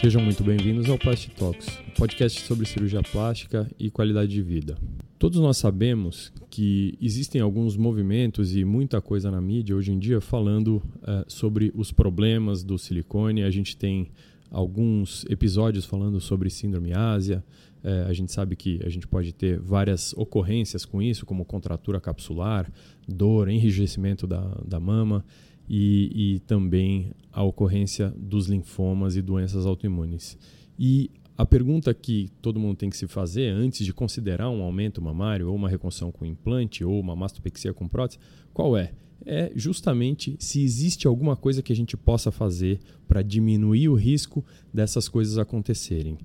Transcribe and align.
Sejam 0.00 0.22
muito 0.22 0.44
bem-vindos 0.44 0.88
ao 0.88 0.96
Plastic 0.96 1.34
Talks, 1.34 1.66
podcast 1.96 2.42
sobre 2.42 2.64
cirurgia 2.64 3.02
plástica 3.02 3.68
e 3.76 3.90
qualidade 3.90 4.30
de 4.30 4.40
vida. 4.40 4.78
Todos 5.18 5.40
nós 5.40 5.56
sabemos 5.56 6.32
que 6.48 6.96
existem 7.02 7.40
alguns 7.40 7.76
movimentos 7.76 8.54
e 8.54 8.64
muita 8.64 9.00
coisa 9.00 9.28
na 9.28 9.40
mídia 9.40 9.74
hoje 9.74 9.90
em 9.90 9.98
dia 9.98 10.20
falando 10.20 10.76
uh, 10.76 11.24
sobre 11.26 11.72
os 11.74 11.90
problemas 11.90 12.62
do 12.62 12.78
silicone. 12.78 13.42
A 13.42 13.50
gente 13.50 13.76
tem 13.76 14.12
alguns 14.52 15.26
episódios 15.28 15.84
falando 15.84 16.20
sobre 16.20 16.48
síndrome 16.48 16.94
ásia. 16.94 17.44
Uh, 17.82 18.08
a 18.08 18.12
gente 18.12 18.30
sabe 18.30 18.54
que 18.54 18.78
a 18.84 18.88
gente 18.88 19.08
pode 19.08 19.32
ter 19.32 19.58
várias 19.58 20.12
ocorrências 20.12 20.84
com 20.84 21.02
isso, 21.02 21.26
como 21.26 21.44
contratura 21.44 22.00
capsular, 22.00 22.70
dor, 23.08 23.48
enrijecimento 23.48 24.28
da, 24.28 24.60
da 24.64 24.78
mama 24.78 25.24
e, 25.68 26.34
e 26.34 26.38
também 26.40 27.12
a 27.32 27.42
ocorrência 27.42 28.12
dos 28.16 28.46
linfomas 28.46 29.16
e 29.16 29.22
doenças 29.22 29.66
autoimunes. 29.66 30.38
E 30.78 31.10
a 31.36 31.46
pergunta 31.46 31.94
que 31.94 32.30
todo 32.42 32.58
mundo 32.58 32.76
tem 32.76 32.90
que 32.90 32.96
se 32.96 33.06
fazer 33.06 33.48
antes 33.50 33.86
de 33.86 33.92
considerar 33.92 34.50
um 34.50 34.62
aumento 34.62 35.00
mamário 35.00 35.48
ou 35.48 35.54
uma 35.54 35.68
reconstrução 35.68 36.10
com 36.10 36.24
implante 36.24 36.84
ou 36.84 36.98
uma 36.98 37.14
mastopexia 37.14 37.72
com 37.72 37.86
prótese, 37.86 38.18
qual 38.52 38.76
é? 38.76 38.92
É 39.24 39.52
justamente 39.54 40.36
se 40.38 40.62
existe 40.62 41.06
alguma 41.06 41.36
coisa 41.36 41.62
que 41.62 41.72
a 41.72 41.76
gente 41.76 41.96
possa 41.96 42.32
fazer 42.32 42.80
para 43.06 43.22
diminuir 43.22 43.88
o 43.88 43.94
risco 43.94 44.44
dessas 44.72 45.08
coisas 45.08 45.38
acontecerem. 45.38 46.18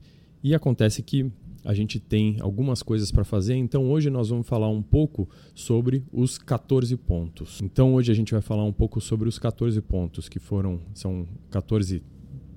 E 0.44 0.54
acontece 0.54 1.04
que 1.04 1.32
a 1.64 1.74
gente 1.74 2.00
tem 2.00 2.38
algumas 2.42 2.84
coisas 2.84 3.12
para 3.12 3.24
fazer, 3.24 3.56
então 3.56 3.90
hoje 3.90 4.10
nós 4.10 4.30
vamos 4.30 4.48
falar 4.48 4.70
um 4.70 4.82
pouco 4.82 5.30
sobre 5.56 6.04
os 6.12 6.38
14 6.38 6.96
pontos. 6.98 7.62
Então 7.62 7.94
hoje 7.94 8.12
a 8.12 8.16
gente 8.16 8.34
vai 8.34 8.42
falar 8.42 8.64
um 8.64 8.74
pouco 8.74 9.00
sobre 9.00 9.30
os 9.30 9.40
14 9.40 9.82
pontos, 9.82 10.28
que 10.28 10.40
foram 10.40 10.82
são 10.94 11.28
14 11.50 12.04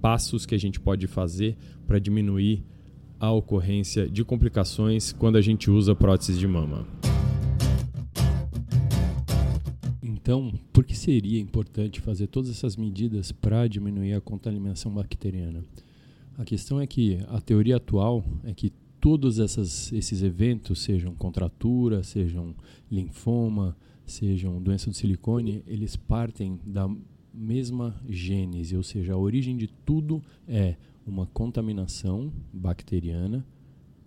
passos 0.01 0.45
que 0.45 0.55
a 0.55 0.59
gente 0.59 0.81
pode 0.81 1.07
fazer 1.07 1.57
para 1.87 1.99
diminuir 1.99 2.65
a 3.19 3.33
ocorrência 3.33 4.09
de 4.09 4.25
complicações 4.25 5.13
quando 5.13 5.37
a 5.37 5.41
gente 5.41 5.71
usa 5.71 5.95
próteses 5.95 6.39
de 6.39 6.47
mama. 6.47 6.87
Então, 10.03 10.53
por 10.73 10.85
que 10.85 10.97
seria 10.97 11.39
importante 11.39 12.01
fazer 12.01 12.27
todas 12.27 12.51
essas 12.51 12.77
medidas 12.77 13.31
para 13.31 13.69
diminuir 13.69 14.15
a 14.15 14.21
contaminação 14.21 14.93
bacteriana? 14.93 15.65
A 16.37 16.45
questão 16.45 16.81
é 16.81 16.87
que 16.87 17.19
a 17.29 17.41
teoria 17.41 17.77
atual 17.77 18.25
é 18.45 18.53
que 18.53 18.73
todos 19.07 19.39
essas, 19.39 19.93
esses 19.93 20.21
eventos, 20.21 20.83
sejam 20.83 21.15
contratura, 21.15 22.03
sejam 22.03 22.53
linfoma, 22.91 23.77
sejam 24.05 24.61
doença 24.61 24.91
do 24.91 24.97
silicone, 24.97 25.63
eles 25.65 25.95
partem 25.95 26.59
da 26.67 26.91
mesma 27.33 27.95
gênese, 28.09 28.77
ou 28.77 28.83
seja, 28.83 29.13
a 29.13 29.17
origem 29.17 29.57
de 29.57 29.69
tudo 29.69 30.21
é 30.49 30.75
uma 31.07 31.25
contaminação 31.25 32.33
bacteriana 32.53 33.47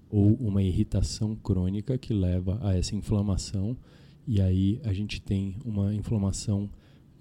ou 0.09 0.33
uma 0.33 0.61
irritação 0.61 1.33
crônica 1.33 1.97
que 1.97 2.13
leva 2.13 2.59
a 2.61 2.75
essa 2.75 2.93
inflamação. 2.93 3.77
E 4.27 4.41
aí 4.41 4.81
a 4.83 4.91
gente 4.91 5.21
tem 5.21 5.55
uma 5.63 5.95
inflamação 5.95 6.69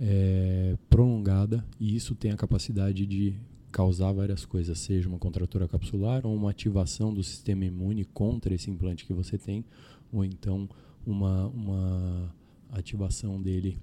é, 0.01 0.77
prolongada 0.91 1.65
e 1.79 1.95
isso 1.95 2.17
tem 2.17 2.33
a 2.33 2.37
capacidade 2.37 3.07
de 3.07 3.37
causar 3.71 4.13
várias 4.13 4.45
coisas, 4.45 4.79
seja 4.79 5.09
uma 5.09 5.19
contratura 5.19 5.69
capsular 5.69 6.27
ou 6.27 6.35
uma 6.35 6.51
ativação 6.51 7.13
do 7.13 7.23
sistema 7.23 7.65
imune 7.65 8.05
contra 8.05 8.55
esse 8.55 8.71
implante 8.71 9.05
que 9.05 9.13
você 9.13 9.37
tem, 9.37 9.65
ou 10.13 10.25
então 10.25 10.69
uma, 11.07 11.47
uma 11.49 12.35
ativação 12.71 13.41
dele 13.41 13.79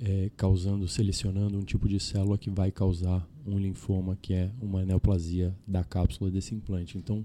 é, 0.00 0.30
causando, 0.36 0.88
selecionando 0.88 1.58
um 1.58 1.62
tipo 1.62 1.88
de 1.88 2.00
célula 2.00 2.36
que 2.38 2.50
vai 2.50 2.70
causar 2.70 3.26
um 3.46 3.58
linfoma, 3.58 4.16
que 4.20 4.34
é 4.34 4.50
uma 4.60 4.84
neoplasia 4.84 5.54
da 5.66 5.84
cápsula 5.84 6.30
desse 6.30 6.54
implante. 6.54 6.98
Então, 6.98 7.24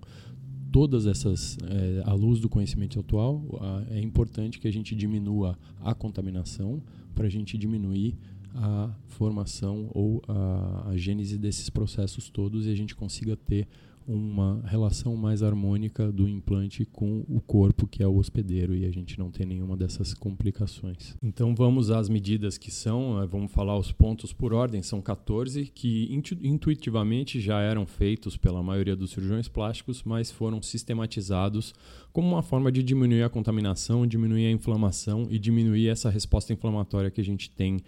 todas 0.72 1.06
essas, 1.06 1.58
é, 1.64 2.04
à 2.06 2.14
luz 2.14 2.40
do 2.40 2.50
conhecimento 2.50 3.00
atual, 3.00 3.44
é 3.90 4.00
importante 4.00 4.60
que 4.60 4.68
a 4.68 4.74
gente 4.74 4.96
diminua 4.96 5.58
a 5.82 5.94
contaminação 5.94 6.82
para 7.16 7.28
a 7.28 7.30
gente 7.30 7.58
diminuir 7.58 8.16
a 8.56 8.90
formação 9.08 9.90
ou 9.94 10.22
a, 10.28 10.90
a 10.90 10.98
gênese 10.98 11.38
desses 11.38 11.70
processos 11.70 12.30
todos 12.30 12.66
e 12.66 12.72
a 12.72 12.76
gente 12.76 12.96
consiga 12.96 13.36
ter 13.36 13.68
uma 14.10 14.60
relação 14.66 15.16
mais 15.16 15.44
harmônica 15.44 16.12
do 16.12 16.28
implante 16.28 16.84
com 16.84 17.24
o 17.30 17.40
corpo, 17.40 17.86
que 17.86 18.02
é 18.02 18.08
o 18.08 18.18
hospedeiro, 18.18 18.76
e 18.76 18.84
a 18.84 18.90
gente 18.90 19.20
não 19.20 19.30
tem 19.30 19.46
nenhuma 19.46 19.78
dessas 19.78 20.16
complicações. 20.16 21.16
Então 21.22 21.54
vamos 21.54 21.92
às 21.92 22.10
medidas 22.10 22.58
que 22.58 22.72
são, 22.72 23.22
eh, 23.22 23.28
vamos 23.28 23.52
falar 23.52 23.78
os 23.78 23.92
pontos 23.92 24.34
por 24.34 24.52
ordem, 24.52 24.82
são 24.82 25.00
14, 25.00 25.68
que 25.76 26.10
intuitivamente 26.42 27.40
já 27.40 27.62
eram 27.62 27.86
feitos 27.86 28.36
pela 28.36 28.64
maioria 28.64 28.96
dos 28.96 29.12
cirurgiões 29.12 29.48
plásticos, 29.48 30.02
mas 30.04 30.32
foram 30.32 30.60
sistematizados 30.60 31.76
como 32.12 32.28
uma 32.28 32.42
forma 32.42 32.72
de 32.72 32.82
diminuir 32.82 33.22
a 33.22 33.30
contaminação, 33.30 34.08
diminuir 34.08 34.48
a 34.48 34.52
inflamação 34.52 35.28
e 35.30 35.38
diminuir 35.38 35.88
essa 35.88 36.10
resposta 36.10 36.52
inflamatória 36.52 37.12
que 37.12 37.22
a 37.22 37.24
gente 37.24 37.52
tem 37.52 37.80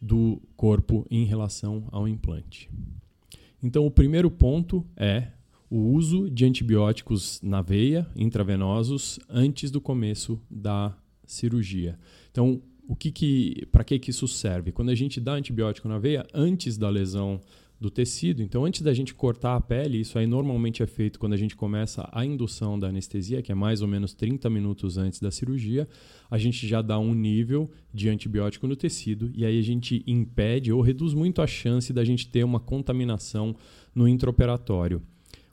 do 0.00 0.40
corpo 0.56 1.06
em 1.10 1.24
relação 1.24 1.88
ao 1.90 2.06
implante. 2.06 2.70
Então, 3.62 3.86
o 3.86 3.90
primeiro 3.90 4.30
ponto 4.30 4.86
é 4.96 5.28
o 5.68 5.78
uso 5.78 6.30
de 6.30 6.44
antibióticos 6.44 7.40
na 7.42 7.60
veia, 7.60 8.06
intravenosos, 8.14 9.18
antes 9.28 9.70
do 9.70 9.80
começo 9.80 10.40
da 10.50 10.96
cirurgia. 11.26 11.98
Então, 12.30 12.62
o 12.88 12.94
que, 12.94 13.10
que 13.10 13.66
para 13.72 13.82
que, 13.82 13.98
que 13.98 14.10
isso 14.10 14.28
serve? 14.28 14.70
Quando 14.70 14.90
a 14.90 14.94
gente 14.94 15.20
dá 15.20 15.32
antibiótico 15.32 15.88
na 15.88 15.98
veia, 15.98 16.24
antes 16.32 16.78
da 16.78 16.88
lesão 16.88 17.40
do 17.78 17.90
tecido. 17.90 18.42
Então, 18.42 18.64
antes 18.64 18.80
da 18.80 18.94
gente 18.94 19.14
cortar 19.14 19.54
a 19.54 19.60
pele, 19.60 20.00
isso 20.00 20.18
aí 20.18 20.26
normalmente 20.26 20.82
é 20.82 20.86
feito 20.86 21.18
quando 21.18 21.34
a 21.34 21.36
gente 21.36 21.54
começa 21.54 22.08
a 22.10 22.24
indução 22.24 22.78
da 22.78 22.88
anestesia, 22.88 23.42
que 23.42 23.52
é 23.52 23.54
mais 23.54 23.82
ou 23.82 23.88
menos 23.88 24.14
30 24.14 24.48
minutos 24.48 24.96
antes 24.96 25.20
da 25.20 25.30
cirurgia, 25.30 25.86
a 26.30 26.38
gente 26.38 26.66
já 26.66 26.80
dá 26.80 26.98
um 26.98 27.14
nível 27.14 27.70
de 27.92 28.08
antibiótico 28.08 28.66
no 28.66 28.76
tecido 28.76 29.30
e 29.34 29.44
aí 29.44 29.58
a 29.58 29.62
gente 29.62 30.02
impede 30.06 30.72
ou 30.72 30.80
reduz 30.80 31.12
muito 31.12 31.42
a 31.42 31.46
chance 31.46 31.92
da 31.92 32.04
gente 32.04 32.28
ter 32.28 32.44
uma 32.44 32.60
contaminação 32.60 33.54
no 33.94 34.08
intraoperatório. 34.08 35.02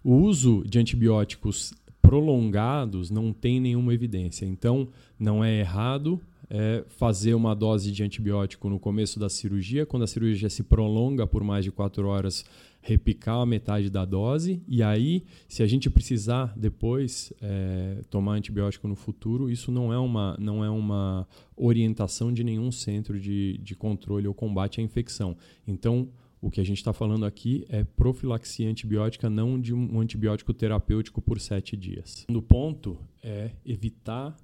O 0.04 0.16
uso 0.16 0.64
de 0.66 0.80
antibióticos 0.80 1.74
prolongados 2.02 3.10
não 3.10 3.32
tem 3.32 3.60
nenhuma 3.60 3.94
evidência, 3.94 4.46
então 4.46 4.88
não 5.18 5.44
é 5.44 5.60
errado 5.60 6.22
é 6.50 6.84
fazer 6.88 7.34
uma 7.34 7.56
dose 7.56 7.92
de 7.92 8.04
antibiótico 8.04 8.70
no 8.70 8.80
começo 8.80 9.20
da 9.20 9.30
cirurgia, 9.30 9.86
quando 9.86 10.04
a 10.04 10.08
cirurgia 10.08 10.50
se 10.50 10.64
prolonga 10.64 11.26
por 11.26 11.44
mais 11.44 11.64
de 11.64 11.72
quatro 11.72 12.08
horas, 12.08 12.46
repicar 12.82 13.40
a 13.40 13.46
metade 13.46 13.90
da 13.90 14.04
dose, 14.04 14.62
e 14.68 14.84
aí, 14.84 15.24
se 15.48 15.64
a 15.64 15.68
gente 15.68 15.90
precisar 15.90 16.54
depois 16.58 17.32
é, 17.42 18.02
tomar 18.10 18.34
antibiótico 18.34 18.88
no 18.90 18.96
futuro, 18.96 19.50
isso 19.50 19.72
não 19.72 19.94
é 19.94 19.98
uma, 19.98 20.36
não 20.38 20.64
é 20.64 20.70
uma 20.70 21.26
orientação 21.56 22.32
de 22.34 22.44
nenhum 22.44 22.72
centro 22.72 23.18
de, 23.20 23.58
de 23.60 23.74
controle 23.74 24.28
ou 24.28 24.34
combate 24.34 24.82
à 24.82 24.84
infecção. 24.84 25.38
Então, 25.66 26.10
o 26.42 26.52
que 26.52 26.60
a 26.60 26.64
gente 26.64 26.80
está 26.80 26.92
falando 26.92 27.26
aqui 27.26 27.66
é 27.70 27.86
profilaxia 27.86 28.70
antibiótica, 28.70 29.30
não 29.30 29.58
de 29.58 29.74
um 29.74 29.98
antibiótico 30.02 30.54
terapêutico 30.54 31.22
por 31.22 31.40
sete 31.40 31.78
dias. 31.78 32.26
O 32.30 32.42
ponto 32.42 32.98
é 33.24 33.52
evitar 33.66 34.36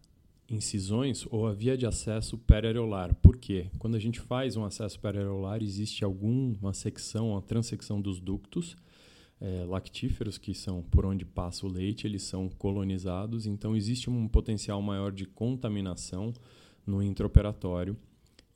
incisões 0.52 1.26
ou 1.30 1.48
a 1.48 1.54
via 1.54 1.78
de 1.78 1.86
acesso 1.86 2.38
periareolar. 2.38 3.16
Por 3.16 3.38
quê? 3.38 3.68
Quando 3.78 3.96
a 3.96 4.00
gente 4.00 4.20
faz 4.20 4.56
um 4.56 4.64
acesso 4.64 5.00
periareolar, 5.00 5.62
existe 5.62 6.04
alguma 6.04 6.74
secção, 6.74 7.32
uma 7.32 7.42
transecção 7.42 8.02
dos 8.02 8.20
ductos 8.20 8.76
é, 9.42 9.64
lactíferos, 9.66 10.38
que 10.38 10.54
são 10.54 10.84
por 10.84 11.06
onde 11.06 11.26
passa 11.26 11.66
o 11.66 11.70
leite, 11.70 12.06
eles 12.06 12.24
são 12.24 12.50
colonizados, 12.50 13.46
então 13.46 13.76
existe 13.76 14.10
um 14.10 14.28
potencial 14.28 14.82
maior 14.82 15.12
de 15.12 15.26
contaminação 15.26 16.34
no 16.86 17.02
intraoperatório. 17.02 17.96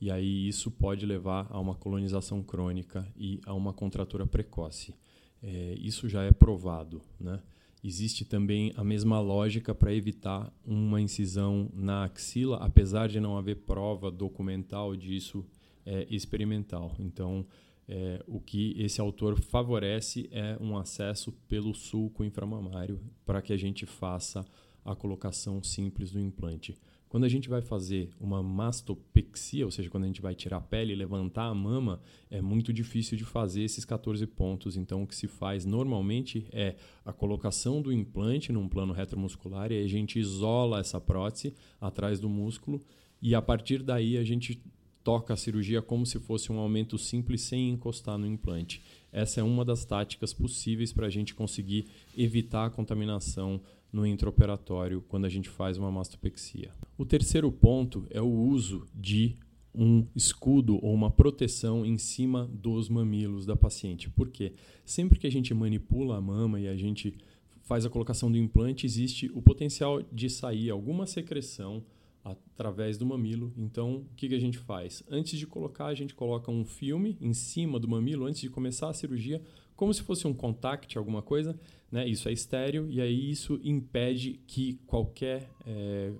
E 0.00 0.10
aí 0.10 0.48
isso 0.48 0.70
pode 0.70 1.06
levar 1.06 1.46
a 1.50 1.58
uma 1.58 1.74
colonização 1.74 2.42
crônica 2.42 3.06
e 3.16 3.40
a 3.46 3.54
uma 3.54 3.72
contratura 3.72 4.26
precoce. 4.26 4.94
É, 5.42 5.74
isso 5.78 6.08
já 6.08 6.22
é 6.22 6.32
provado, 6.32 7.00
né? 7.18 7.40
Existe 7.86 8.24
também 8.24 8.72
a 8.76 8.82
mesma 8.82 9.20
lógica 9.20 9.74
para 9.74 9.92
evitar 9.92 10.50
uma 10.64 11.02
incisão 11.02 11.68
na 11.74 12.04
axila, 12.04 12.56
apesar 12.56 13.08
de 13.08 13.20
não 13.20 13.36
haver 13.36 13.56
prova 13.56 14.10
documental 14.10 14.96
disso 14.96 15.44
é, 15.84 16.06
experimental. 16.08 16.96
Então, 16.98 17.46
é, 17.86 18.24
o 18.26 18.40
que 18.40 18.74
esse 18.80 19.02
autor 19.02 19.38
favorece 19.38 20.30
é 20.32 20.56
um 20.58 20.78
acesso 20.78 21.30
pelo 21.46 21.74
sulco 21.74 22.24
inframamário 22.24 22.98
para 23.26 23.42
que 23.42 23.52
a 23.52 23.56
gente 23.58 23.84
faça 23.84 24.46
a 24.82 24.96
colocação 24.96 25.62
simples 25.62 26.10
do 26.10 26.18
implante. 26.18 26.74
Quando 27.14 27.22
a 27.22 27.28
gente 27.28 27.48
vai 27.48 27.62
fazer 27.62 28.10
uma 28.18 28.42
mastopexia, 28.42 29.64
ou 29.64 29.70
seja, 29.70 29.88
quando 29.88 30.02
a 30.02 30.08
gente 30.08 30.20
vai 30.20 30.34
tirar 30.34 30.56
a 30.56 30.60
pele 30.60 30.94
e 30.94 30.96
levantar 30.96 31.44
a 31.44 31.54
mama, 31.54 32.00
é 32.28 32.42
muito 32.42 32.72
difícil 32.72 33.16
de 33.16 33.22
fazer 33.22 33.62
esses 33.62 33.84
14 33.84 34.26
pontos. 34.26 34.76
Então, 34.76 35.04
o 35.04 35.06
que 35.06 35.14
se 35.14 35.28
faz 35.28 35.64
normalmente 35.64 36.44
é 36.50 36.74
a 37.04 37.12
colocação 37.12 37.80
do 37.80 37.92
implante 37.92 38.50
num 38.50 38.68
plano 38.68 38.92
retromuscular 38.92 39.70
e 39.70 39.80
a 39.80 39.86
gente 39.86 40.18
isola 40.18 40.80
essa 40.80 41.00
prótese 41.00 41.54
atrás 41.80 42.18
do 42.18 42.28
músculo 42.28 42.82
e 43.22 43.32
a 43.32 43.40
partir 43.40 43.84
daí 43.84 44.18
a 44.18 44.24
gente 44.24 44.60
toca 45.04 45.34
a 45.34 45.36
cirurgia 45.36 45.80
como 45.80 46.04
se 46.04 46.18
fosse 46.18 46.50
um 46.50 46.58
aumento 46.58 46.98
simples 46.98 47.42
sem 47.42 47.70
encostar 47.70 48.18
no 48.18 48.26
implante. 48.26 48.82
Essa 49.12 49.38
é 49.38 49.44
uma 49.44 49.64
das 49.64 49.84
táticas 49.84 50.32
possíveis 50.32 50.92
para 50.92 51.06
a 51.06 51.10
gente 51.10 51.32
conseguir 51.32 51.86
evitar 52.18 52.66
a 52.66 52.70
contaminação 52.70 53.60
no 53.92 54.04
intraoperatório 54.04 55.00
quando 55.06 55.26
a 55.26 55.30
gente 55.30 55.48
faz 55.48 55.78
uma 55.78 55.92
mastopexia. 55.92 56.72
O 56.96 57.04
terceiro 57.04 57.50
ponto 57.50 58.06
é 58.10 58.20
o 58.20 58.30
uso 58.30 58.86
de 58.94 59.36
um 59.74 60.06
escudo 60.14 60.78
ou 60.80 60.94
uma 60.94 61.10
proteção 61.10 61.84
em 61.84 61.98
cima 61.98 62.48
dos 62.52 62.88
mamilos 62.88 63.44
da 63.44 63.56
paciente. 63.56 64.08
Por 64.08 64.30
quê? 64.30 64.52
Sempre 64.84 65.18
que 65.18 65.26
a 65.26 65.30
gente 65.30 65.52
manipula 65.52 66.16
a 66.16 66.20
mama 66.20 66.60
e 66.60 66.68
a 66.68 66.76
gente 66.76 67.16
faz 67.62 67.84
a 67.84 67.90
colocação 67.90 68.30
do 68.30 68.38
implante, 68.38 68.86
existe 68.86 69.28
o 69.34 69.42
potencial 69.42 70.02
de 70.12 70.30
sair 70.30 70.70
alguma 70.70 71.06
secreção 71.06 71.82
através 72.22 72.96
do 72.96 73.04
mamilo. 73.04 73.52
Então, 73.56 73.96
o 73.96 74.14
que, 74.16 74.32
a 74.34 74.38
gente 74.38 74.58
faz? 74.58 75.02
Antes 75.10 75.38
de 75.38 75.46
colocar, 75.46 75.86
a 75.86 75.94
gente 75.94 76.14
coloca 76.14 76.50
um 76.50 76.64
filme 76.64 77.18
em 77.20 77.34
cima 77.34 77.80
do 77.80 77.88
mamilo 77.88 78.26
antes 78.26 78.40
de 78.40 78.48
começar 78.48 78.88
a 78.88 78.94
cirurgia, 78.94 79.42
como 79.74 79.92
se 79.92 80.02
fosse 80.02 80.26
um 80.26 80.32
contact, 80.32 80.96
alguma 80.96 81.20
coisa. 81.20 81.58
Né? 81.90 82.06
Isso 82.06 82.28
é 82.28 82.32
estéreo 82.32 82.88
e 82.90 83.00
aí 83.00 83.30
isso 83.30 83.60
impede 83.62 84.40
que 84.46 84.74
qualquer 84.86 85.50
é, 85.66 86.12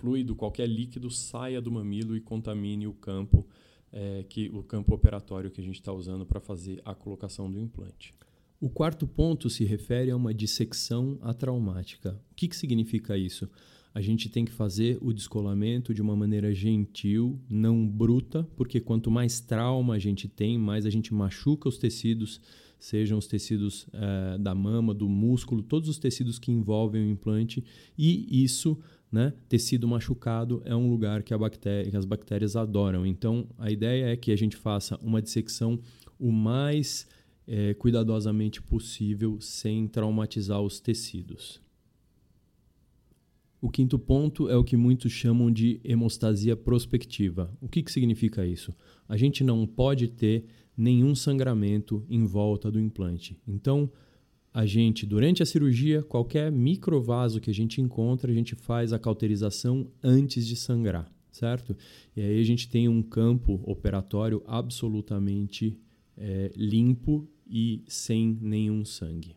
fluido, 0.00 0.34
qualquer 0.34 0.66
líquido 0.66 1.10
saia 1.10 1.60
do 1.60 1.70
mamilo 1.70 2.16
e 2.16 2.20
contamine 2.20 2.86
o 2.86 2.92
campo, 2.94 3.46
é, 3.92 4.24
que 4.28 4.48
o 4.48 4.62
campo 4.62 4.94
operatório 4.94 5.50
que 5.50 5.60
a 5.60 5.64
gente 5.64 5.76
está 5.76 5.92
usando 5.92 6.24
para 6.24 6.40
fazer 6.40 6.80
a 6.84 6.94
colocação 6.94 7.50
do 7.50 7.60
implante. 7.60 8.14
O 8.60 8.68
quarto 8.68 9.06
ponto 9.06 9.48
se 9.50 9.64
refere 9.64 10.10
a 10.10 10.16
uma 10.16 10.32
dissecção 10.32 11.18
atraumática. 11.22 12.20
O 12.30 12.34
que, 12.34 12.48
que 12.48 12.56
significa 12.56 13.16
isso? 13.16 13.48
A 13.92 14.00
gente 14.00 14.28
tem 14.28 14.44
que 14.44 14.52
fazer 14.52 14.98
o 15.00 15.12
descolamento 15.12 15.92
de 15.92 16.00
uma 16.00 16.14
maneira 16.14 16.54
gentil, 16.54 17.40
não 17.48 17.86
bruta, 17.86 18.48
porque 18.56 18.80
quanto 18.80 19.10
mais 19.10 19.40
trauma 19.40 19.94
a 19.94 19.98
gente 19.98 20.28
tem, 20.28 20.56
mais 20.56 20.86
a 20.86 20.90
gente 20.90 21.12
machuca 21.12 21.68
os 21.68 21.76
tecidos, 21.76 22.40
sejam 22.78 23.18
os 23.18 23.26
tecidos 23.26 23.86
eh, 23.92 24.38
da 24.38 24.54
mama, 24.54 24.94
do 24.94 25.08
músculo, 25.08 25.62
todos 25.62 25.88
os 25.88 25.98
tecidos 25.98 26.38
que 26.38 26.52
envolvem 26.52 27.02
o 27.02 27.10
implante, 27.10 27.64
e 27.98 28.42
isso 28.44 28.78
né? 29.10 29.32
Tecido 29.48 29.88
machucado 29.88 30.62
é 30.64 30.74
um 30.74 30.88
lugar 30.88 31.22
que, 31.22 31.36
bactéria, 31.36 31.90
que, 31.90 31.96
as 31.96 32.04
bactérias 32.04 32.56
adoram. 32.56 33.04
Então, 33.04 33.48
a 33.58 33.70
ideia 33.70 34.12
é 34.12 34.16
que 34.16 34.30
a 34.30 34.36
gente 34.36 34.56
faça 34.56 34.96
uma 35.02 35.20
dissecção 35.20 35.80
o 36.18 36.30
mais 36.30 37.08
é, 37.46 37.74
cuidadosamente 37.74 38.62
possível 38.62 39.40
sem 39.40 39.88
traumatizar 39.88 40.60
os 40.60 40.78
tecidos. 40.78 41.60
O 43.60 43.68
quinto 43.68 43.98
ponto 43.98 44.48
é 44.48 44.56
o 44.56 44.64
que 44.64 44.76
muitos 44.76 45.12
chamam 45.12 45.50
de 45.50 45.80
hemostasia 45.84 46.56
prospectiva. 46.56 47.52
O 47.60 47.68
que, 47.68 47.82
que 47.82 47.92
significa 47.92 48.46
isso? 48.46 48.74
A 49.08 49.16
gente 49.16 49.44
não 49.44 49.66
pode 49.66 50.08
ter 50.08 50.46
nenhum 50.76 51.14
sangramento 51.14 52.02
em 52.08 52.24
volta 52.24 52.70
do 52.70 52.80
implante. 52.80 53.38
Então, 53.46 53.90
a 54.52 54.66
gente, 54.66 55.06
durante 55.06 55.42
a 55.42 55.46
cirurgia, 55.46 56.02
qualquer 56.02 56.50
microvaso 56.50 57.40
que 57.40 57.50
a 57.50 57.54
gente 57.54 57.80
encontra, 57.80 58.30
a 58.30 58.34
gente 58.34 58.54
faz 58.54 58.92
a 58.92 58.98
cauterização 58.98 59.88
antes 60.02 60.46
de 60.46 60.56
sangrar, 60.56 61.10
certo? 61.30 61.76
E 62.16 62.20
aí 62.20 62.40
a 62.40 62.44
gente 62.44 62.68
tem 62.68 62.88
um 62.88 63.02
campo 63.02 63.60
operatório 63.64 64.42
absolutamente 64.46 65.78
é, 66.16 66.50
limpo 66.56 67.28
e 67.48 67.84
sem 67.86 68.38
nenhum 68.40 68.84
sangue. 68.84 69.36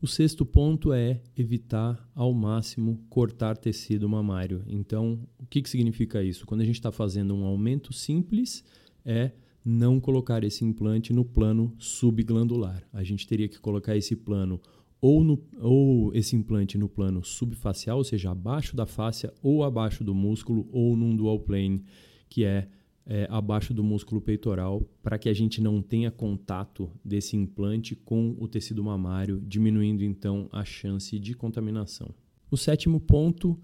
O 0.00 0.06
sexto 0.06 0.44
ponto 0.44 0.92
é 0.92 1.22
evitar 1.36 2.10
ao 2.14 2.32
máximo 2.34 3.02
cortar 3.08 3.56
tecido 3.56 4.06
mamário. 4.06 4.62
Então, 4.66 5.18
o 5.38 5.46
que, 5.46 5.62
que 5.62 5.70
significa 5.70 6.22
isso? 6.22 6.44
Quando 6.44 6.60
a 6.60 6.64
gente 6.64 6.74
está 6.74 6.92
fazendo 6.92 7.34
um 7.34 7.44
aumento 7.44 7.90
simples, 7.92 8.62
é 9.04 9.30
não 9.64 9.98
colocar 9.98 10.44
esse 10.44 10.64
implante 10.64 11.12
no 11.12 11.24
plano 11.24 11.74
subglandular. 11.78 12.86
A 12.92 13.02
gente 13.02 13.26
teria 13.26 13.48
que 13.48 13.58
colocar 13.58 13.96
esse 13.96 14.14
plano 14.14 14.60
ou, 15.00 15.24
no, 15.24 15.42
ou 15.60 16.14
esse 16.14 16.36
implante 16.36 16.76
no 16.76 16.88
plano 16.88 17.24
subfacial, 17.24 17.98
ou 17.98 18.04
seja, 18.04 18.30
abaixo 18.30 18.76
da 18.76 18.86
fáscia 18.86 19.32
ou 19.42 19.64
abaixo 19.64 20.02
do 20.02 20.14
músculo, 20.14 20.68
ou 20.72 20.96
num 20.96 21.14
dual 21.14 21.40
plane, 21.40 21.84
que 22.28 22.44
é 22.44 22.68
é, 23.06 23.26
abaixo 23.30 23.74
do 23.74 23.84
músculo 23.84 24.20
peitoral 24.20 24.82
para 25.02 25.18
que 25.18 25.28
a 25.28 25.34
gente 25.34 25.60
não 25.60 25.82
tenha 25.82 26.10
contato 26.10 26.90
desse 27.04 27.36
implante 27.36 27.94
com 27.94 28.34
o 28.38 28.48
tecido 28.48 28.82
mamário, 28.82 29.42
diminuindo 29.46 30.02
então 30.04 30.48
a 30.50 30.64
chance 30.64 31.18
de 31.18 31.34
contaminação. 31.34 32.14
O 32.50 32.56
sétimo 32.56 33.00
ponto 33.00 33.60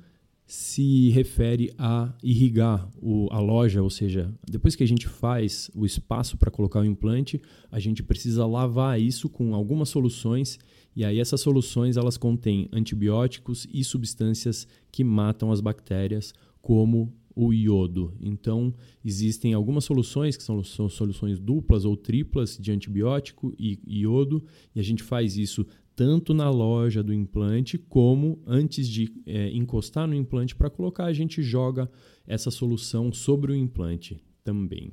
se 0.50 1.11
refere 1.11 1.73
a 1.79 2.12
irrigar 2.25 2.91
o, 3.00 3.29
a 3.31 3.38
loja, 3.38 3.81
ou 3.81 3.88
seja, 3.88 4.35
depois 4.50 4.75
que 4.75 4.82
a 4.82 4.87
gente 4.87 5.06
faz 5.06 5.70
o 5.73 5.87
espaço 5.87 6.37
para 6.37 6.50
colocar 6.50 6.81
o 6.81 6.85
implante, 6.85 7.41
a 7.70 7.79
gente 7.79 8.02
precisa 8.02 8.44
lavar 8.44 9.00
isso 9.00 9.29
com 9.29 9.55
algumas 9.55 9.91
soluções 9.91 10.58
e 10.97 11.05
aí 11.05 11.20
essas 11.20 11.41
soluções 11.41 11.97
elas 11.97 12.17
contêm 12.17 12.69
antibióticos 12.73 13.64
e 13.73 13.85
substâncias 13.85 14.67
que 14.91 15.05
matam 15.05 15.52
as 15.52 15.61
bactérias, 15.61 16.35
como 16.61 17.14
o 17.35 17.53
iodo. 17.53 18.15
Então, 18.21 18.75
existem 19.05 19.55
algumas 19.55 19.85
soluções 19.85 20.37
que 20.37 20.43
são, 20.43 20.62
são 20.62 20.88
soluções 20.88 21.38
duplas 21.38 21.85
ou 21.85 21.97
triplas 21.97 22.56
de 22.59 22.73
antibiótico 22.73 23.55
e 23.59 23.79
iodo, 23.87 24.44
e 24.75 24.81
a 24.81 24.82
gente 24.82 25.03
faz 25.03 25.37
isso 25.37 25.67
tanto 25.94 26.32
na 26.32 26.49
loja 26.49 27.03
do 27.03 27.12
implante 27.12 27.77
como 27.77 28.43
antes 28.47 28.88
de 28.88 29.12
é, 29.27 29.50
encostar 29.50 30.09
no 30.09 30.15
implante 30.15 30.56
para 30.56 30.71
colocar, 30.71 31.05
a 31.05 31.12
gente 31.12 31.43
joga 31.43 31.91
essa 32.27 32.50
solução 32.50 33.12
sobre 33.12 33.53
o 33.53 33.55
implante 33.55 34.19
também. 34.43 34.93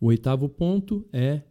O 0.00 0.06
oitavo 0.06 0.48
ponto 0.48 1.06
é 1.12 1.42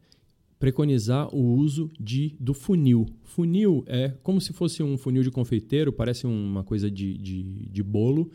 preconizar 0.60 1.34
o 1.34 1.56
uso 1.56 1.90
de, 1.98 2.36
do 2.38 2.54
funil. 2.54 3.06
Funil 3.24 3.84
é 3.88 4.10
como 4.22 4.42
se 4.42 4.52
fosse 4.52 4.84
um 4.84 4.98
funil 4.98 5.24
de 5.24 5.32
confeiteiro, 5.32 5.94
parece 5.94 6.28
uma 6.28 6.64
coisa 6.64 6.92
de, 6.92 7.18
de, 7.18 7.44
de 7.44 7.82
bolo. 7.82 8.30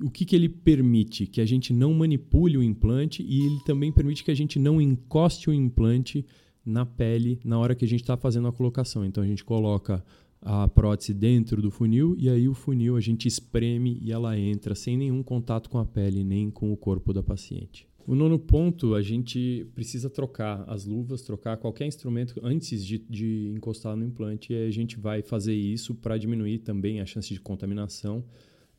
O 0.00 0.08
que, 0.08 0.24
que 0.24 0.36
ele 0.36 0.48
permite? 0.48 1.26
Que 1.26 1.40
a 1.40 1.44
gente 1.44 1.72
não 1.72 1.92
manipule 1.92 2.56
o 2.56 2.62
implante 2.62 3.22
e 3.22 3.44
ele 3.44 3.58
também 3.66 3.90
permite 3.90 4.22
que 4.22 4.30
a 4.30 4.34
gente 4.34 4.58
não 4.58 4.80
encoste 4.80 5.50
o 5.50 5.52
implante 5.52 6.24
na 6.64 6.86
pele 6.86 7.40
na 7.44 7.58
hora 7.58 7.74
que 7.74 7.84
a 7.84 7.88
gente 7.88 8.02
está 8.02 8.16
fazendo 8.16 8.46
a 8.46 8.52
colocação. 8.52 9.04
Então 9.04 9.22
a 9.22 9.26
gente 9.26 9.44
coloca 9.44 10.04
a 10.40 10.66
prótese 10.68 11.14
dentro 11.14 11.60
do 11.60 11.70
funil 11.70 12.16
e 12.18 12.28
aí 12.28 12.48
o 12.48 12.54
funil 12.54 12.96
a 12.96 13.00
gente 13.00 13.26
espreme 13.26 13.98
e 14.00 14.12
ela 14.12 14.38
entra 14.38 14.74
sem 14.74 14.96
nenhum 14.96 15.22
contato 15.22 15.68
com 15.70 15.78
a 15.78 15.84
pele 15.84 16.24
nem 16.24 16.50
com 16.50 16.72
o 16.72 16.76
corpo 16.76 17.12
da 17.12 17.22
paciente. 17.22 17.86
O 18.04 18.14
nono 18.16 18.38
ponto, 18.38 18.94
a 18.94 19.02
gente 19.02 19.66
precisa 19.74 20.10
trocar 20.10 20.64
as 20.66 20.84
luvas, 20.84 21.22
trocar 21.22 21.56
qualquer 21.56 21.86
instrumento 21.86 22.34
antes 22.42 22.84
de, 22.84 22.98
de 22.98 23.52
encostar 23.54 23.96
no 23.96 24.04
implante 24.04 24.52
e 24.52 24.66
a 24.66 24.70
gente 24.70 24.98
vai 24.98 25.22
fazer 25.22 25.54
isso 25.54 25.94
para 25.94 26.18
diminuir 26.18 26.58
também 26.58 27.00
a 27.00 27.06
chance 27.06 27.32
de 27.32 27.40
contaminação. 27.40 28.24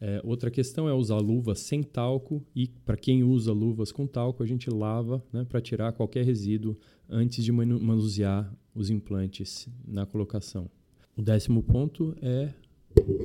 É, 0.02 0.20
outra 0.26 0.52
questão 0.52 0.90
é 0.90 0.94
usar 0.94 1.20
luvas 1.20 1.60
sem 1.60 1.82
talco 1.82 2.46
e 2.54 2.68
para 2.68 2.98
quem 2.98 3.24
usa 3.24 3.54
luvas 3.54 3.92
com 3.92 4.06
talco, 4.06 4.44
a 4.44 4.46
gente 4.46 4.70
lava 4.70 5.24
né, 5.32 5.46
para 5.46 5.62
tirar 5.62 5.94
qualquer 5.94 6.26
resíduo 6.26 6.78
antes 7.10 7.46
de 7.46 7.52
manusear 7.54 8.54
os 8.76 8.90
implantes 8.90 9.70
na 9.88 10.06
colocação. 10.06 10.70
O 11.16 11.22
décimo 11.22 11.64
ponto 11.64 12.14
é 12.22 12.54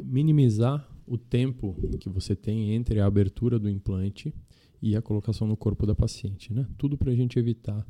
minimizar 0.05 0.89
o 1.07 1.19
tempo 1.19 1.75
que 1.99 2.09
você 2.09 2.37
tem 2.37 2.73
entre 2.75 3.01
a 3.01 3.07
abertura 3.07 3.59
do 3.59 3.69
implante 3.69 4.33
e 4.81 4.97
a 4.97 5.03
colocação 5.03 5.47
no 5.47 5.57
corpo 5.57 5.87
da 5.87 5.95
paciente. 5.95 6.53
Né? 6.53 6.67
Tudo 6.77 6.97
para 6.97 7.11
a 7.11 7.15
gente 7.15 7.39
evitar 7.39 7.87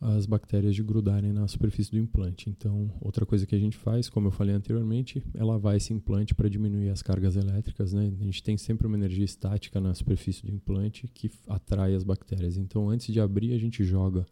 as 0.00 0.26
bactérias 0.26 0.74
de 0.74 0.82
grudarem 0.82 1.32
na 1.32 1.48
superfície 1.48 1.90
do 1.90 1.98
implante. 1.98 2.50
Então, 2.50 2.90
outra 3.00 3.24
coisa 3.24 3.46
que 3.46 3.54
a 3.54 3.58
gente 3.58 3.76
faz, 3.76 4.08
como 4.08 4.28
eu 4.28 4.30
falei 4.30 4.54
anteriormente, 4.54 5.22
é 5.34 5.42
lavar 5.42 5.76
esse 5.76 5.92
implante 5.92 6.34
para 6.34 6.48
diminuir 6.48 6.90
as 6.90 7.02
cargas 7.02 7.34
elétricas. 7.36 7.92
Né? 7.92 8.12
A 8.20 8.24
gente 8.24 8.42
tem 8.42 8.56
sempre 8.58 8.86
uma 8.86 8.96
energia 8.96 9.24
estática 9.24 9.80
na 9.80 9.94
superfície 9.94 10.44
do 10.44 10.52
implante 10.52 11.08
que 11.08 11.30
atrai 11.48 11.94
as 11.94 12.04
bactérias. 12.04 12.56
Então, 12.56 12.90
antes 12.90 13.12
de 13.12 13.20
abrir, 13.20 13.54
a 13.54 13.58
gente 13.58 13.82
joga 13.84 14.26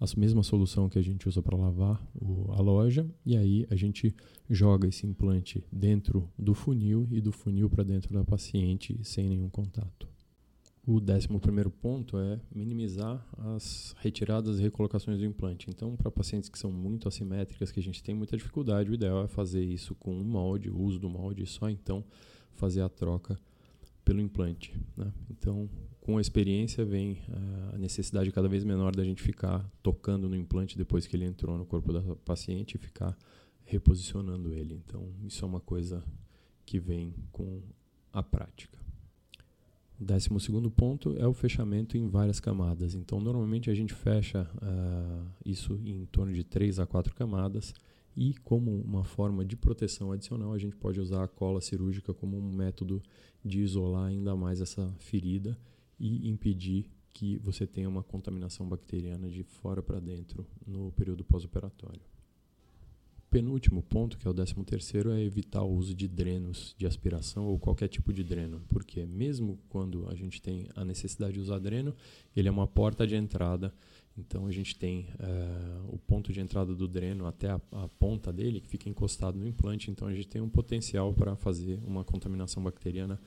a 0.00 0.06
mesma 0.16 0.44
solução 0.44 0.88
que 0.88 0.98
a 0.98 1.02
gente 1.02 1.28
usa 1.28 1.42
para 1.42 1.56
lavar 1.56 2.00
o, 2.14 2.52
a 2.52 2.60
loja 2.60 3.04
e 3.26 3.36
aí 3.36 3.66
a 3.68 3.74
gente 3.74 4.14
joga 4.48 4.86
esse 4.86 5.04
implante 5.06 5.64
dentro 5.72 6.30
do 6.38 6.54
funil 6.54 7.08
e 7.10 7.20
do 7.20 7.32
funil 7.32 7.68
para 7.68 7.82
dentro 7.82 8.12
da 8.12 8.24
paciente 8.24 8.96
sem 9.02 9.28
nenhum 9.28 9.48
contato. 9.48 10.08
O 10.90 11.00
décimo 11.00 11.38
primeiro 11.38 11.70
ponto 11.70 12.16
é 12.16 12.40
minimizar 12.50 13.22
as 13.36 13.94
retiradas 13.98 14.58
e 14.58 14.62
recolocações 14.62 15.18
do 15.18 15.24
implante. 15.26 15.68
Então, 15.68 15.94
para 15.94 16.10
pacientes 16.10 16.48
que 16.48 16.58
são 16.58 16.72
muito 16.72 17.06
assimétricas, 17.06 17.70
que 17.70 17.78
a 17.78 17.82
gente 17.82 18.02
tem 18.02 18.14
muita 18.14 18.38
dificuldade, 18.38 18.90
o 18.90 18.94
ideal 18.94 19.22
é 19.22 19.28
fazer 19.28 19.62
isso 19.62 19.94
com 19.94 20.18
um 20.18 20.24
molde, 20.24 20.70
o 20.70 20.80
uso 20.80 20.98
do 20.98 21.10
molde, 21.10 21.42
e 21.42 21.46
só 21.46 21.68
então 21.68 22.02
fazer 22.54 22.80
a 22.80 22.88
troca 22.88 23.38
pelo 24.02 24.18
implante. 24.18 24.74
Né? 24.96 25.12
Então, 25.30 25.68
com 26.00 26.16
a 26.16 26.22
experiência 26.22 26.86
vem 26.86 27.18
a 27.74 27.76
necessidade 27.76 28.32
cada 28.32 28.48
vez 28.48 28.64
menor 28.64 28.96
da 28.96 29.04
gente 29.04 29.22
ficar 29.22 29.70
tocando 29.82 30.26
no 30.26 30.34
implante 30.34 30.78
depois 30.78 31.06
que 31.06 31.14
ele 31.14 31.26
entrou 31.26 31.58
no 31.58 31.66
corpo 31.66 31.92
da 31.92 32.00
paciente 32.24 32.76
e 32.76 32.78
ficar 32.78 33.14
reposicionando 33.62 34.54
ele. 34.54 34.82
Então, 34.86 35.12
isso 35.26 35.44
é 35.44 35.48
uma 35.48 35.60
coisa 35.60 36.02
que 36.64 36.80
vem 36.80 37.14
com 37.30 37.60
a 38.10 38.22
prática. 38.22 38.77
Décimo 40.00 40.38
segundo 40.38 40.70
ponto 40.70 41.16
é 41.18 41.26
o 41.26 41.32
fechamento 41.32 41.96
em 41.96 42.06
várias 42.06 42.38
camadas. 42.38 42.94
Então, 42.94 43.20
normalmente 43.20 43.68
a 43.68 43.74
gente 43.74 43.92
fecha 43.92 44.48
uh, 44.62 45.26
isso 45.44 45.74
em 45.84 46.06
torno 46.06 46.32
de 46.32 46.44
3 46.44 46.78
a 46.78 46.86
4 46.86 47.12
camadas 47.16 47.74
e, 48.16 48.34
como 48.44 48.80
uma 48.80 49.02
forma 49.02 49.44
de 49.44 49.56
proteção 49.56 50.12
adicional, 50.12 50.52
a 50.52 50.58
gente 50.58 50.76
pode 50.76 51.00
usar 51.00 51.24
a 51.24 51.28
cola 51.28 51.60
cirúrgica 51.60 52.14
como 52.14 52.38
um 52.38 52.52
método 52.52 53.02
de 53.44 53.60
isolar 53.60 54.06
ainda 54.06 54.36
mais 54.36 54.60
essa 54.60 54.88
ferida 54.98 55.58
e 55.98 56.28
impedir 56.28 56.88
que 57.10 57.36
você 57.38 57.66
tenha 57.66 57.88
uma 57.88 58.04
contaminação 58.04 58.68
bacteriana 58.68 59.28
de 59.28 59.42
fora 59.42 59.82
para 59.82 59.98
dentro 59.98 60.46
no 60.64 60.92
período 60.92 61.24
pós-operatório 61.24 62.17
penúltimo 63.30 63.82
ponto, 63.82 64.16
que 64.16 64.26
é 64.26 64.30
o 64.30 64.34
décimo 64.34 64.64
terceiro, 64.64 65.10
é 65.10 65.20
evitar 65.22 65.62
o 65.62 65.70
uso 65.70 65.94
de 65.94 66.08
drenos 66.08 66.74
de 66.78 66.86
aspiração 66.86 67.46
ou 67.46 67.58
qualquer 67.58 67.88
tipo 67.88 68.12
de 68.12 68.24
dreno, 68.24 68.62
porque 68.68 69.04
mesmo 69.04 69.58
quando 69.68 70.08
a 70.08 70.14
gente 70.14 70.40
tem 70.40 70.68
a 70.74 70.84
necessidade 70.84 71.34
de 71.34 71.40
usar 71.40 71.58
dreno, 71.58 71.94
ele 72.34 72.48
é 72.48 72.50
uma 72.50 72.66
porta 72.66 73.06
de 73.06 73.14
entrada, 73.14 73.72
então 74.16 74.46
a 74.46 74.50
gente 74.50 74.76
tem 74.76 75.08
uh, 75.20 75.94
o 75.94 75.98
ponto 75.98 76.32
de 76.32 76.40
entrada 76.40 76.74
do 76.74 76.88
dreno 76.88 77.26
até 77.26 77.50
a, 77.50 77.60
a, 77.72 77.88
ponta 77.88 78.32
dele, 78.32 78.60
que 78.60 78.68
fica 78.68 78.88
encostado 78.88 79.38
no 79.38 79.46
implante, 79.46 79.90
então 79.90 80.08
a 80.08 80.12
gente 80.12 80.28
tem 80.28 80.40
um 80.40 80.48
potencial 80.48 81.12
para 81.12 81.36
fazer 81.36 81.78
uma 81.86 82.04
contaminação 82.04 82.62
bacteriana 82.62 83.20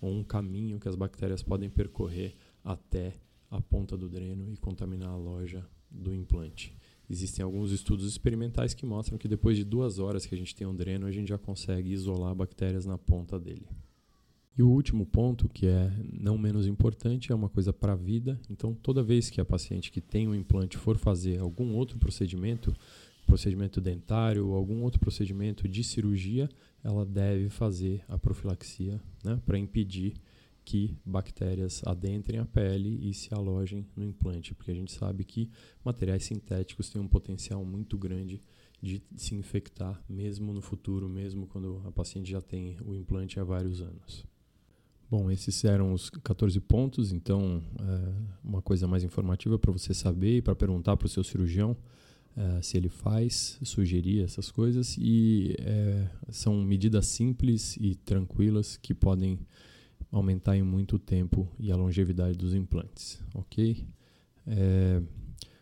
ou 0.00 0.12
um 0.12 0.22
caminho 0.22 0.78
que 0.78 0.88
as 0.88 0.94
bactérias 0.94 1.42
podem 1.42 1.68
percorrer 1.68 2.34
até 2.64 3.14
a 3.50 3.60
ponta 3.60 3.96
do 3.96 4.08
dreno 4.08 4.48
e 4.50 4.56
contaminar 4.56 5.10
a 5.10 5.16
loja 5.16 5.66
do 5.90 6.14
implante. 6.14 6.76
Existem 7.10 7.42
alguns 7.42 7.72
estudos 7.72 8.06
experimentais 8.06 8.74
que 8.74 8.84
mostram 8.84 9.16
que 9.16 9.26
depois 9.26 9.56
de 9.56 9.64
duas 9.64 9.98
horas 9.98 10.26
que 10.26 10.34
a 10.34 10.38
gente 10.38 10.54
tem 10.54 10.66
um 10.66 10.74
dreno, 10.74 11.06
a 11.06 11.10
gente 11.10 11.28
já 11.28 11.38
consegue 11.38 11.90
isolar 11.90 12.34
bactérias 12.34 12.84
na 12.84 12.98
ponta 12.98 13.38
dele. 13.40 13.66
E 14.58 14.62
o 14.62 14.68
último 14.68 15.06
ponto, 15.06 15.48
que 15.48 15.66
é 15.66 15.90
não 16.12 16.36
menos 16.36 16.66
importante, 16.66 17.30
é 17.30 17.34
uma 17.34 17.48
coisa 17.48 17.72
para 17.72 17.92
a 17.92 17.96
vida. 17.96 18.38
Então, 18.50 18.74
toda 18.74 19.04
vez 19.04 19.30
que 19.30 19.40
a 19.40 19.44
paciente 19.44 19.90
que 19.90 20.00
tem 20.00 20.26
um 20.26 20.34
implante 20.34 20.76
for 20.76 20.98
fazer 20.98 21.38
algum 21.38 21.74
outro 21.76 21.96
procedimento, 21.96 22.74
procedimento 23.24 23.80
dentário 23.80 24.48
ou 24.48 24.56
algum 24.56 24.82
outro 24.82 24.98
procedimento 24.98 25.68
de 25.68 25.84
cirurgia, 25.84 26.48
ela 26.82 27.06
deve 27.06 27.48
fazer 27.48 28.02
a 28.08 28.18
profilaxia 28.18 29.00
né, 29.24 29.40
para 29.46 29.58
impedir 29.58 30.14
que 30.68 30.94
bactérias 31.02 31.80
adentrem 31.86 32.38
a 32.38 32.44
pele 32.44 32.98
e 33.00 33.14
se 33.14 33.32
alojem 33.32 33.86
no 33.96 34.04
implante, 34.04 34.54
porque 34.54 34.70
a 34.70 34.74
gente 34.74 34.92
sabe 34.92 35.24
que 35.24 35.48
materiais 35.82 36.24
sintéticos 36.24 36.90
têm 36.90 37.00
um 37.00 37.08
potencial 37.08 37.64
muito 37.64 37.96
grande 37.96 38.42
de 38.82 39.02
se 39.16 39.34
infectar, 39.34 39.98
mesmo 40.06 40.52
no 40.52 40.60
futuro, 40.60 41.08
mesmo 41.08 41.46
quando 41.46 41.80
a 41.86 41.90
paciente 41.90 42.30
já 42.30 42.42
tem 42.42 42.76
o 42.84 42.94
implante 42.94 43.40
há 43.40 43.44
vários 43.44 43.80
anos. 43.80 44.26
Bom, 45.10 45.30
esses 45.30 45.64
eram 45.64 45.94
os 45.94 46.10
14 46.10 46.60
pontos, 46.60 47.12
então, 47.12 47.62
é, 47.80 48.12
uma 48.44 48.60
coisa 48.60 48.86
mais 48.86 49.02
informativa 49.02 49.58
para 49.58 49.72
você 49.72 49.94
saber 49.94 50.36
e 50.36 50.42
para 50.42 50.54
perguntar 50.54 50.98
para 50.98 51.06
o 51.06 51.08
seu 51.08 51.24
cirurgião 51.24 51.74
é, 52.36 52.60
se 52.60 52.76
ele 52.76 52.90
faz, 52.90 53.58
sugerir 53.62 54.22
essas 54.22 54.50
coisas, 54.50 54.98
e 54.98 55.56
é, 55.60 56.10
são 56.28 56.62
medidas 56.62 57.06
simples 57.06 57.78
e 57.80 57.94
tranquilas 57.94 58.76
que 58.76 58.92
podem 58.92 59.38
aumentar 60.10 60.56
em 60.56 60.62
muito 60.62 60.96
o 60.96 60.98
tempo 60.98 61.48
e 61.58 61.70
a 61.70 61.76
longevidade 61.76 62.36
dos 62.36 62.54
implantes, 62.54 63.22
ok? 63.34 63.84
É, 64.46 65.02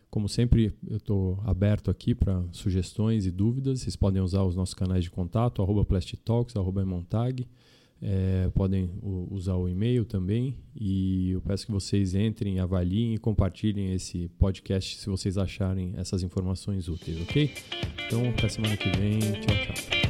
como 0.09 0.29
sempre, 0.29 0.73
eu 0.89 0.97
estou 0.97 1.39
aberto 1.43 1.91
aqui 1.91 2.15
para 2.15 2.43
sugestões 2.51 3.25
e 3.25 3.31
dúvidas. 3.31 3.81
Vocês 3.81 3.95
podem 3.95 4.21
usar 4.21 4.43
os 4.43 4.55
nossos 4.55 4.73
canais 4.73 5.03
de 5.03 5.11
contato, 5.11 5.61
arroba 5.61 5.83
Plastitalks, 5.83 6.55
arroba 6.55 6.85
Montag. 6.85 7.45
É, 8.01 8.49
podem 8.53 8.89
usar 9.29 9.55
o 9.55 9.67
e-mail 9.67 10.05
também. 10.05 10.55
E 10.75 11.31
eu 11.31 11.41
peço 11.41 11.65
que 11.65 11.71
vocês 11.71 12.15
entrem, 12.15 12.59
avaliem 12.59 13.15
e 13.15 13.17
compartilhem 13.17 13.93
esse 13.93 14.29
podcast 14.39 14.97
se 14.97 15.09
vocês 15.09 15.37
acharem 15.37 15.93
essas 15.97 16.23
informações 16.23 16.87
úteis, 16.87 17.19
ok? 17.21 17.51
Então, 18.05 18.29
até 18.29 18.47
semana 18.47 18.77
que 18.77 18.89
vem. 18.97 19.19
Tchau, 19.19 19.55
tchau. 19.65 20.06